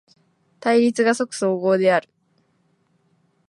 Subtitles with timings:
[0.59, 2.09] 対立が即綜合である。